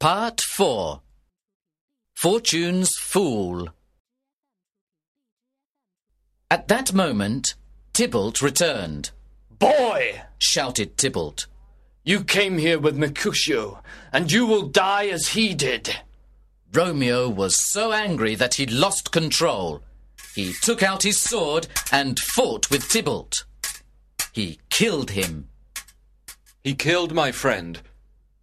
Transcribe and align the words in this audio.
Part 0.00 0.40
4 0.40 1.00
Fortune's 2.14 2.96
Fool 2.98 3.70
At 6.48 6.68
that 6.68 6.94
moment, 6.94 7.56
Tybalt 7.92 8.40
returned. 8.40 9.10
Boy, 9.50 10.22
Shouted 10.38 10.96
Tybalt. 10.96 11.46
you 12.04 12.22
came 12.22 12.58
here 12.58 12.78
with 12.78 12.96
Mercutio, 12.96 13.82
and 14.12 14.30
you 14.30 14.46
will 14.46 14.68
die 14.68 15.08
as 15.08 15.30
he 15.30 15.52
did. 15.52 15.96
Romeo 16.72 17.28
was 17.28 17.68
so 17.68 17.92
angry 17.92 18.36
that 18.36 18.54
he 18.54 18.66
lost 18.66 19.10
control. 19.10 19.82
He 20.36 20.52
took 20.62 20.80
out 20.80 21.02
his 21.02 21.20
sword 21.20 21.66
and 21.90 22.20
fought 22.20 22.70
with 22.70 22.88
Tybalt. 22.88 23.46
He 24.32 24.60
killed 24.70 25.10
him. 25.10 25.48
He 26.62 26.76
killed 26.76 27.12
my 27.12 27.32
friend. 27.32 27.82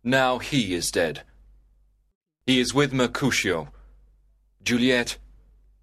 Now 0.04 0.40
he 0.40 0.74
is 0.74 0.92
dead. 0.92 1.24
He 2.46 2.59
is 2.59 2.75
with 2.75 2.93
Mercutio. 2.93 3.70
Juliet, 4.64 5.18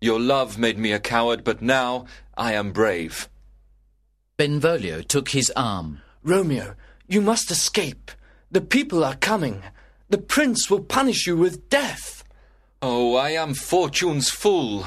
your 0.00 0.20
love 0.20 0.58
made 0.58 0.78
me 0.78 0.92
a 0.92 1.00
coward, 1.00 1.42
but 1.42 1.60
now 1.60 2.06
I 2.36 2.52
am 2.52 2.70
brave. 2.70 3.28
Benvolio 4.36 5.02
took 5.02 5.30
his 5.30 5.50
arm. 5.56 6.02
Romeo, 6.22 6.76
you 7.08 7.20
must 7.20 7.50
escape. 7.50 8.12
The 8.52 8.60
people 8.60 9.02
are 9.02 9.16
coming. 9.16 9.64
The 10.08 10.18
prince 10.18 10.70
will 10.70 10.84
punish 10.84 11.26
you 11.26 11.36
with 11.36 11.68
death. 11.68 12.22
Oh, 12.80 13.16
I 13.16 13.30
am 13.30 13.54
Fortune's 13.54 14.30
fool. 14.30 14.86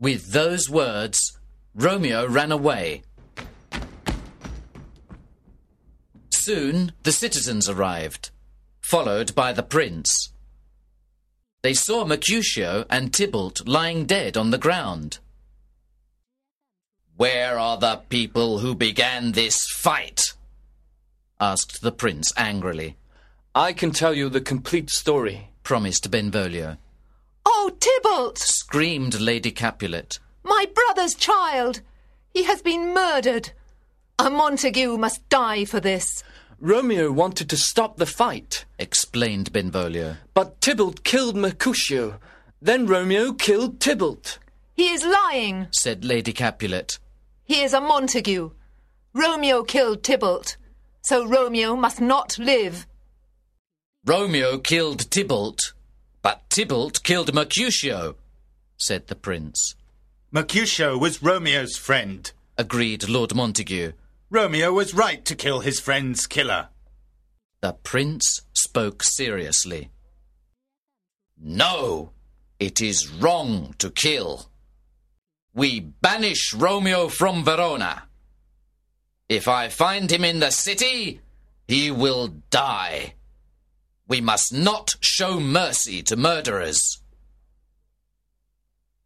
With 0.00 0.32
those 0.32 0.68
words, 0.68 1.38
Romeo 1.72 2.26
ran 2.26 2.50
away. 2.50 3.02
Soon 6.30 6.92
the 7.04 7.12
citizens 7.12 7.68
arrived, 7.68 8.30
followed 8.80 9.36
by 9.36 9.52
the 9.52 9.62
prince. 9.62 10.31
They 11.62 11.74
saw 11.74 12.04
Mercutio 12.04 12.84
and 12.90 13.14
Tybalt 13.14 13.68
lying 13.68 14.04
dead 14.04 14.36
on 14.36 14.50
the 14.50 14.58
ground. 14.58 15.18
Where 17.16 17.56
are 17.56 17.78
the 17.78 18.00
people 18.08 18.58
who 18.58 18.74
began 18.74 19.32
this 19.32 19.64
fight? 19.76 20.32
asked 21.40 21.80
the 21.80 21.92
prince 21.92 22.32
angrily, 22.36 22.96
I 23.54 23.72
can 23.72 23.92
tell 23.92 24.12
you 24.12 24.28
the 24.28 24.40
complete 24.40 24.90
story. 24.90 25.50
promised 25.62 26.10
Benvolio. 26.10 26.78
Oh, 27.46 27.70
Tybalt! 27.78 28.38
Screamed 28.38 29.20
Lady 29.20 29.52
Capulet. 29.52 30.18
My 30.42 30.66
brother's 30.74 31.14
child! 31.14 31.80
He 32.30 32.42
has 32.42 32.60
been 32.60 32.92
murdered. 32.92 33.52
A 34.18 34.30
Montague 34.30 34.96
must 34.98 35.28
die 35.28 35.64
for 35.64 35.78
this. 35.78 36.24
Romeo 36.62 37.10
wanted 37.10 37.50
to 37.50 37.56
stop 37.56 37.96
the 37.96 38.06
fight, 38.06 38.64
explained 38.78 39.52
Benvolio. 39.52 40.16
but 40.32 40.60
Tybalt 40.60 41.02
killed 41.02 41.34
Mercutio. 41.34 42.20
Then 42.60 42.86
Romeo 42.86 43.32
killed 43.32 43.80
Tybalt. 43.80 44.38
He 44.76 44.90
is 44.90 45.04
lying. 45.04 45.66
said 45.72 46.04
Lady 46.04 46.32
Capulet. 46.32 47.00
He 47.44 47.62
is 47.62 47.74
a 47.74 47.80
Montague. 47.80 48.52
Romeo 49.12 49.64
killed 49.64 50.04
Tybalt, 50.04 50.56
so 51.00 51.26
Romeo 51.26 51.74
must 51.74 52.00
not 52.00 52.38
live. 52.38 52.86
Romeo 54.06 54.58
killed 54.58 55.10
Tybalt, 55.10 55.72
but 56.22 56.48
Tybalt 56.48 57.02
killed 57.02 57.34
Mercutio, 57.34 58.14
said 58.76 59.08
the 59.08 59.16
prince. 59.16 59.74
Mercutio 60.30 60.96
was 60.96 61.24
Romeo's 61.24 61.76
friend. 61.76 62.30
Agreed 62.56 63.08
Lord 63.08 63.34
Montague. 63.34 63.92
Romeo 64.32 64.72
was 64.72 64.94
right 64.94 65.22
to 65.26 65.36
kill 65.36 65.60
his 65.60 65.78
friend's 65.78 66.26
killer. 66.26 66.68
The 67.60 67.74
prince 67.74 68.40
spoke 68.54 69.02
seriously. 69.02 69.90
No, 71.38 72.12
it 72.58 72.80
is 72.80 73.10
wrong 73.10 73.74
to 73.76 73.90
kill. 73.90 74.48
We 75.52 75.80
banish 75.80 76.54
Romeo 76.54 77.08
from 77.08 77.44
Verona. 77.44 78.04
If 79.28 79.48
I 79.48 79.68
find 79.68 80.10
him 80.10 80.24
in 80.24 80.40
the 80.40 80.50
city, 80.50 81.20
he 81.68 81.90
will 81.90 82.28
die. 82.48 83.12
We 84.08 84.22
must 84.22 84.50
not 84.50 84.96
show 85.00 85.40
mercy 85.40 86.02
to 86.04 86.16
murderers. 86.16 87.02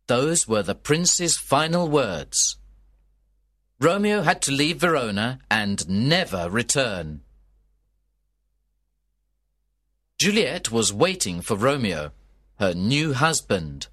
Those 0.06 0.46
were 0.46 0.62
the 0.62 0.76
prince's 0.76 1.36
final 1.36 1.88
words. 1.88 2.58
Romeo 3.78 4.22
had 4.22 4.40
to 4.42 4.52
leave 4.52 4.78
Verona 4.78 5.38
and 5.50 5.88
never 5.88 6.48
return. 6.48 7.20
Juliet 10.18 10.70
was 10.72 10.94
waiting 10.94 11.42
for 11.42 11.56
Romeo, 11.56 12.12
her 12.58 12.72
new 12.72 13.12
husband. 13.12 13.88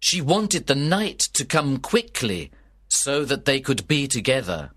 She 0.00 0.20
wanted 0.20 0.66
the 0.66 0.74
night 0.74 1.18
to 1.32 1.46
come 1.46 1.78
quickly 1.78 2.50
so 2.88 3.24
that 3.24 3.46
they 3.46 3.58
could 3.58 3.88
be 3.88 4.06
together. 4.06 4.70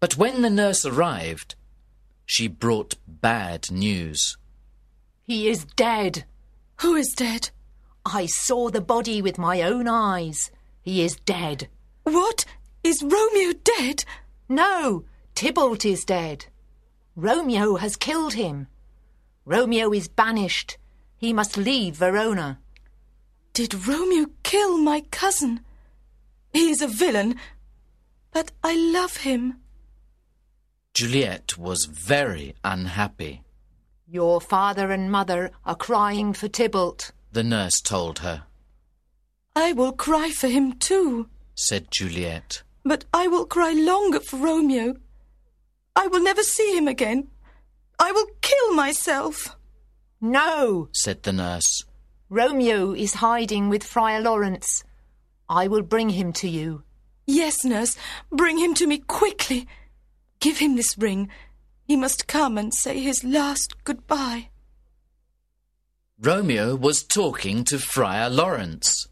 But 0.00 0.16
when 0.16 0.42
the 0.42 0.50
nurse 0.50 0.84
arrived, 0.84 1.54
she 2.26 2.48
brought 2.48 2.96
bad 3.06 3.70
news. 3.70 4.36
He 5.22 5.48
is 5.48 5.64
dead. 5.76 6.24
Who 6.80 6.96
is 6.96 7.14
dead? 7.16 7.50
I 8.04 8.26
saw 8.26 8.70
the 8.70 8.80
body 8.80 9.22
with 9.22 9.38
my 9.38 9.62
own 9.62 9.86
eyes. 9.86 10.50
He 10.82 11.04
is 11.04 11.14
dead. 11.14 11.68
What? 12.02 12.44
Is 12.82 13.02
Romeo 13.02 13.52
dead? 13.62 14.04
No, 14.48 15.04
Tybalt 15.36 15.84
is 15.84 16.04
dead. 16.04 16.46
Romeo 17.14 17.76
has 17.76 17.96
killed 17.96 18.34
him. 18.34 18.66
Romeo 19.44 19.92
is 19.92 20.08
banished. 20.08 20.78
He 21.16 21.32
must 21.32 21.56
leave 21.56 21.94
Verona. 21.96 22.58
Did 23.52 23.86
Romeo 23.86 24.26
kill 24.42 24.78
my 24.78 25.02
cousin? 25.12 25.60
He 26.52 26.70
is 26.70 26.82
a 26.82 26.88
villain, 26.88 27.36
but 28.32 28.50
I 28.64 28.74
love 28.74 29.18
him. 29.18 29.58
Juliet 30.92 31.56
was 31.56 31.84
very 31.84 32.54
unhappy. 32.64 33.42
Your 34.08 34.40
father 34.40 34.90
and 34.90 35.10
mother 35.10 35.52
are 35.64 35.76
crying 35.76 36.32
for 36.32 36.48
Tybalt. 36.48 37.12
The 37.30 37.44
nurse 37.44 37.80
told 37.80 38.18
her, 38.18 38.44
I 39.54 39.72
will 39.72 39.92
cry 39.92 40.30
for 40.30 40.48
him 40.48 40.72
too, 40.72 41.28
said 41.54 41.88
Juliet. 41.90 42.62
But 42.84 43.04
I 43.12 43.28
will 43.28 43.46
cry 43.46 43.72
longer 43.72 44.20
for 44.20 44.36
Romeo. 44.36 44.94
I 45.94 46.06
will 46.06 46.22
never 46.22 46.42
see 46.42 46.76
him 46.76 46.88
again. 46.88 47.28
I 47.98 48.12
will 48.12 48.26
kill 48.40 48.74
myself. 48.74 49.56
No, 50.20 50.88
said 50.92 51.22
the 51.22 51.32
nurse. 51.32 51.84
Romeo 52.28 52.92
is 52.92 53.14
hiding 53.14 53.68
with 53.68 53.84
Friar 53.84 54.20
Lawrence. 54.20 54.84
I 55.48 55.68
will 55.68 55.82
bring 55.82 56.10
him 56.10 56.32
to 56.34 56.48
you. 56.48 56.82
Yes, 57.26 57.64
nurse, 57.64 57.96
bring 58.30 58.58
him 58.58 58.74
to 58.74 58.86
me 58.86 58.98
quickly. 58.98 59.66
Give 60.40 60.58
him 60.58 60.76
this 60.76 60.96
ring. 60.96 61.28
He 61.84 61.96
must 61.96 62.26
come 62.26 62.56
and 62.56 62.72
say 62.72 62.98
his 63.00 63.22
last 63.22 63.84
goodbye. 63.84 64.48
Romeo 66.18 66.74
was 66.74 67.02
talking 67.02 67.64
to 67.64 67.78
Friar 67.78 68.30
Lawrence. 68.30 69.08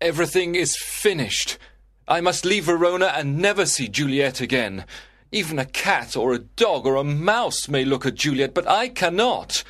Everything 0.00 0.54
is 0.54 0.76
finished. 0.76 1.58
I 2.06 2.20
must 2.20 2.44
leave 2.44 2.64
Verona 2.64 3.06
and 3.06 3.38
never 3.38 3.64
see 3.64 3.88
Juliet 3.88 4.40
again. 4.40 4.84
Even 5.32 5.58
a 5.58 5.64
cat 5.64 6.16
or 6.16 6.34
a 6.34 6.38
dog 6.38 6.86
or 6.86 6.96
a 6.96 7.04
mouse 7.04 7.66
may 7.66 7.84
look 7.84 8.04
at 8.04 8.14
Juliet, 8.14 8.52
but 8.52 8.68
I 8.68 8.88
cannot. 8.88 9.64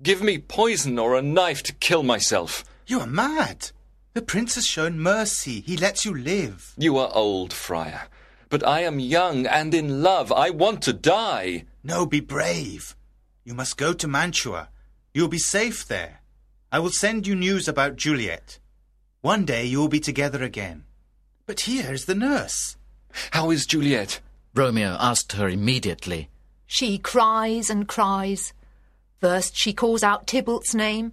Give 0.00 0.22
me 0.22 0.38
poison 0.38 0.98
or 0.98 1.16
a 1.16 1.22
knife 1.22 1.62
to 1.64 1.72
kill 1.72 2.02
myself. 2.04 2.64
You 2.86 3.00
are 3.00 3.06
mad. 3.06 3.70
The 4.14 4.22
prince 4.22 4.54
has 4.54 4.66
shown 4.66 5.00
mercy. 5.00 5.60
He 5.60 5.76
lets 5.76 6.04
you 6.04 6.14
live. 6.14 6.72
You 6.78 6.98
are 6.98 7.10
old, 7.12 7.52
Friar. 7.52 8.08
But 8.48 8.66
I 8.66 8.80
am 8.80 9.00
young 9.00 9.46
and 9.46 9.74
in 9.74 10.02
love. 10.02 10.30
I 10.30 10.50
want 10.50 10.82
to 10.82 10.92
die. 10.92 11.64
No, 11.82 12.06
be 12.06 12.20
brave. 12.20 12.94
You 13.44 13.54
must 13.54 13.76
go 13.76 13.92
to 13.92 14.06
Mantua. 14.06 14.68
You'll 15.14 15.28
be 15.28 15.38
safe 15.38 15.86
there. 15.88 16.20
I 16.70 16.78
will 16.78 16.90
send 16.90 17.26
you 17.26 17.34
news 17.34 17.66
about 17.66 17.96
Juliet. 17.96 18.60
One 19.20 19.44
day 19.44 19.64
you 19.64 19.80
will 19.80 19.88
be 19.88 20.00
together 20.00 20.44
again. 20.44 20.84
But 21.46 21.60
here 21.60 21.92
is 21.92 22.04
the 22.04 22.14
nurse. 22.14 22.76
How 23.32 23.50
is 23.50 23.66
Juliet? 23.66 24.20
Romeo 24.54 24.96
asked 25.00 25.32
her 25.32 25.48
immediately. 25.48 26.28
She 26.66 26.98
cries 26.98 27.68
and 27.68 27.88
cries. 27.88 28.52
First 29.20 29.56
she 29.56 29.72
calls 29.72 30.02
out 30.02 30.26
Tybalt's 30.26 30.74
name, 30.74 31.12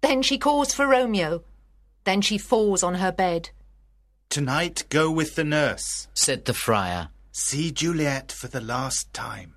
then 0.00 0.22
she 0.22 0.38
calls 0.38 0.72
for 0.72 0.86
Romeo, 0.86 1.42
then 2.04 2.20
she 2.20 2.38
falls 2.38 2.82
on 2.82 2.94
her 2.94 3.12
bed. 3.12 3.50
Tonight 4.28 4.84
go 4.88 5.10
with 5.10 5.34
the 5.34 5.44
nurse. 5.44 6.08
said 6.14 6.44
the 6.44 6.54
friar. 6.54 7.08
See 7.32 7.70
Juliet 7.70 8.32
for 8.32 8.48
the 8.48 8.60
last 8.60 9.12
time. 9.12 9.54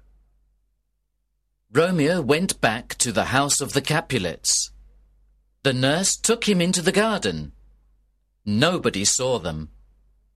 Romeo 1.72 2.22
went 2.22 2.62
back 2.62 2.96
to 2.96 3.12
the 3.12 3.26
house 3.26 3.62
of 3.62 3.74
the 3.74 3.82
Capulets. 3.82 4.72
The 5.64 5.74
nurse 5.74 6.16
took 6.16 6.48
him 6.48 6.62
into 6.62 6.82
the 6.82 6.92
garden. 6.92 7.52
Nobody 8.46 9.06
saw 9.06 9.40
them, 9.40 9.70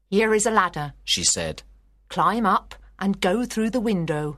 Here 0.09 0.33
is 0.33 0.45
a 0.45 0.51
ladder. 0.51 0.94
she 1.04 1.24
said. 1.24 1.63
Climb 2.09 2.45
up 2.45 2.75
and 3.00 3.19
go 3.19 3.45
through 3.45 3.69
the 3.71 3.80
window. 3.80 4.38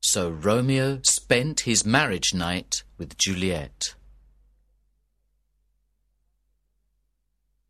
So 0.00 0.30
Romeo 0.30 1.00
spent 1.02 1.60
his 1.60 1.84
marriage 1.84 2.34
night 2.34 2.82
with 2.98 3.18
Juliet. 3.18 3.94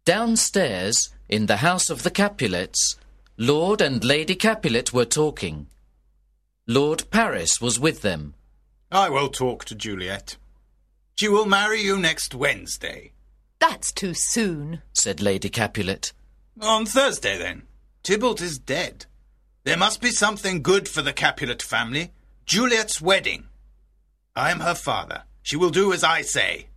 Downstairs, 0.04 1.10
in 1.28 1.46
the 1.46 1.58
house 1.58 1.90
of 1.90 2.02
the 2.02 2.10
Capulets, 2.10 2.96
Lord 3.36 3.80
and 3.80 4.02
Lady 4.02 4.34
Capulet 4.34 4.92
were 4.92 5.04
talking. 5.04 5.68
Lord 6.66 7.10
Paris 7.10 7.60
was 7.60 7.78
with 7.78 8.02
them. 8.02 8.34
I 8.90 9.08
will 9.10 9.28
talk 9.28 9.64
to 9.66 9.74
Juliet. 9.74 10.36
She 11.14 11.28
will 11.28 11.46
marry 11.46 11.82
you 11.82 11.98
next 11.98 12.34
Wednesday. 12.34 13.12
That's 13.58 13.92
too 13.92 14.14
soon. 14.14 14.82
said 14.92 15.20
Lady 15.20 15.48
Capulet. 15.48 16.12
On 16.60 16.86
Thursday, 16.86 17.38
then. 17.38 17.62
Tybalt 18.02 18.40
is 18.40 18.58
dead. 18.58 19.06
There 19.64 19.76
must 19.76 20.00
be 20.00 20.10
something 20.10 20.62
good 20.62 20.88
for 20.88 21.02
the 21.02 21.12
Capulet 21.12 21.62
family. 21.62 22.10
Juliet's 22.46 23.00
wedding. 23.00 23.44
I 24.34 24.50
am 24.50 24.60
her 24.60 24.74
father. 24.74 25.24
She 25.42 25.56
will 25.56 25.70
do 25.70 25.92
as 25.92 26.02
I 26.02 26.22
say. 26.22 26.68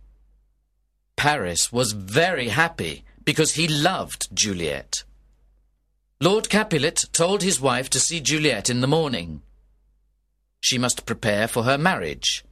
Paris 1.16 1.72
was 1.72 1.92
very 1.92 2.48
happy 2.48 3.04
because 3.24 3.54
he 3.54 3.66
loved 3.66 4.28
Juliet. 4.34 5.04
Lord 6.20 6.48
Capulet 6.48 7.04
told 7.12 7.42
his 7.42 7.60
wife 7.60 7.90
to 7.90 8.00
see 8.00 8.20
Juliet 8.20 8.70
in 8.70 8.80
the 8.80 8.86
morning. 8.86 9.42
She 10.60 10.78
must 10.78 11.06
prepare 11.06 11.48
for 11.48 11.64
her 11.64 11.78
marriage. 11.78 12.44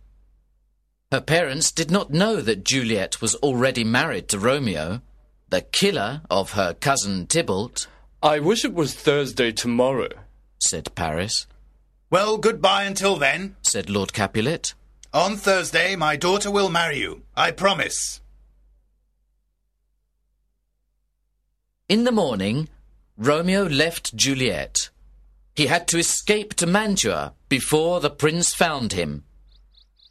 Her 1.12 1.20
parents 1.20 1.70
did 1.70 1.90
not 1.90 2.10
know 2.10 2.40
that 2.40 2.64
Juliet 2.64 3.20
was 3.20 3.34
already 3.36 3.84
married 3.84 4.28
to 4.28 4.38
Romeo, 4.38 5.00
the 5.50 5.61
killer 5.61 6.23
of 6.31 6.52
her 6.52 6.75
cousin 6.75 7.26
Tybalt, 7.26 7.87
I 8.23 8.38
wish 8.38 8.64
it 8.64 8.75
was 8.75 8.94
Thursday 8.94 9.52
tomorrow. 9.52 10.08
said 10.58 10.94
Paris, 10.94 11.47
Well, 12.11 12.38
goodbye 12.38 12.85
until 12.85 13.17
then. 13.17 13.56
said 13.62 13.88
Lord 13.91 14.12
Capulet. 14.12 14.75
On 15.12 15.37
Thursday, 15.37 15.97
my 15.97 16.17
daughter 16.17 16.50
will 16.50 16.69
marry 16.69 16.99
you. 17.00 17.23
I 17.37 17.50
promise. 17.50 18.20
In 21.88 22.05
the 22.05 22.12
morning, 22.12 22.69
Romeo 23.17 23.64
left 23.64 24.14
Juliet. 24.14 24.91
He 25.56 25.67
had 25.67 25.88
to 25.88 25.99
escape 25.99 26.55
to 26.55 26.67
Mantua 26.67 27.35
before 27.49 28.00
the 28.00 28.11
prince 28.11 28.55
found 28.55 28.93
him, 28.93 29.25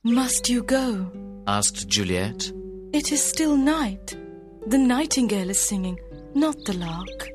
Must 0.04 0.50
you 0.50 0.64
go? 0.64 1.12
asked 1.48 1.88
Juliet. 1.88 2.52
It 2.92 3.12
is 3.12 3.24
still 3.24 3.56
night. 3.56 4.18
The 4.68 4.78
nightingale 4.78 5.50
is 5.50 5.68
singing, 5.68 6.00
not 6.36 6.56
the 6.66 6.74
lark. 6.74 7.30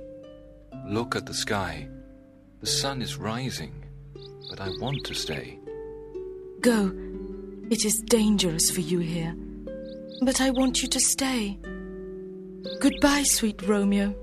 Look 0.87 1.17
at 1.17 1.26
the 1.26 1.35
sky. 1.35 1.88
The 2.61 2.67
sun 2.67 3.03
is 3.03 3.17
rising, 3.17 3.85
but 4.50 4.61
I 4.61 4.69
want 4.81 5.05
to 5.05 5.15
stay. 5.15 5.59
Go. 6.61 6.93
It 7.71 7.85
is 7.85 8.03
dangerous 8.06 8.71
for 8.71 8.81
you 8.81 8.99
here. 8.99 9.35
But 10.23 10.41
I 10.41 10.50
want 10.50 10.82
you 10.82 10.88
to 10.88 11.00
stay. 11.00 11.59
Goodbye, 12.81 13.25
sweet 13.25 13.61
Romeo. 13.62 14.15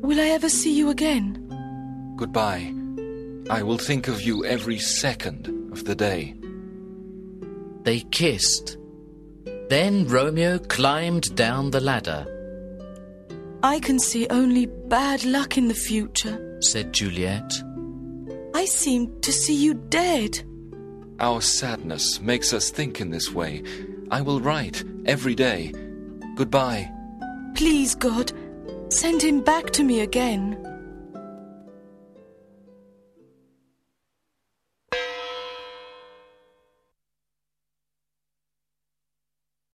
Will 0.00 0.20
I 0.20 0.28
ever 0.28 0.48
see 0.48 0.74
you 0.76 0.90
again? 0.90 1.42
Goodbye. 2.16 2.72
I 3.50 3.62
will 3.62 3.78
think 3.78 4.08
of 4.08 4.22
you 4.22 4.44
every 4.44 4.78
second 4.78 5.48
of 5.70 5.84
the 5.84 5.94
day. 5.94 6.34
They 7.82 8.00
kissed. 8.00 8.78
Then 9.68 10.06
Romeo 10.06 10.58
climbed 10.58 11.34
down 11.34 11.70
the 11.70 11.80
ladder, 11.80 12.26
I 13.62 13.80
can 13.80 13.98
see 13.98 14.28
only 14.28 14.66
bad 14.66 15.24
luck 15.24 15.58
in 15.58 15.66
the 15.66 15.74
future. 15.74 16.58
said 16.60 16.92
Juliet. 16.92 17.52
I 18.54 18.64
seem 18.64 19.20
to 19.22 19.32
see 19.32 19.54
you 19.54 19.74
dead. 19.74 20.42
Our 21.18 21.40
sadness 21.40 22.20
makes 22.20 22.52
us 22.52 22.70
think 22.70 23.00
in 23.00 23.10
this 23.10 23.32
way. 23.32 23.62
I 24.10 24.20
will 24.20 24.40
write 24.40 24.84
every 25.04 25.34
day. 25.34 25.72
Goodbye. 26.36 26.90
Please, 27.54 27.94
God, 27.94 28.32
send 28.88 29.20
him 29.20 29.40
back 29.40 29.70
to 29.70 29.82
me 29.82 30.00
again. 30.00 30.62